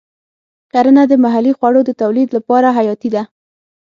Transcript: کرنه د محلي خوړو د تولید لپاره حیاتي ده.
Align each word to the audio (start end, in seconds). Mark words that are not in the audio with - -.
کرنه 0.71 1.03
د 1.07 1.13
محلي 1.23 1.51
خوړو 1.57 1.81
د 1.85 1.91
تولید 2.01 2.29
لپاره 2.37 2.67
حیاتي 2.77 3.09
ده. 3.15 3.23